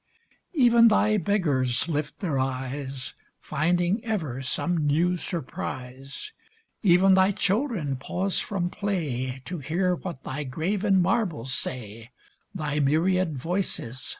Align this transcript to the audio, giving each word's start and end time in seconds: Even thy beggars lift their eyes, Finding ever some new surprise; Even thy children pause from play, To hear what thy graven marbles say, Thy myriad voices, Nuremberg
Even 0.53 0.87
thy 0.87 1.17
beggars 1.17 1.87
lift 1.87 2.21
their 2.21 2.39
eyes, 2.39 3.13
Finding 3.39 4.03
ever 4.03 4.41
some 4.41 4.87
new 4.87 5.15
surprise; 5.15 6.33
Even 6.81 7.13
thy 7.13 7.29
children 7.29 7.97
pause 7.97 8.39
from 8.39 8.71
play, 8.71 9.43
To 9.45 9.59
hear 9.59 9.93
what 9.93 10.23
thy 10.23 10.43
graven 10.43 11.03
marbles 11.03 11.53
say, 11.53 12.09
Thy 12.55 12.79
myriad 12.79 13.37
voices, 13.37 13.79
Nuremberg 13.79 13.99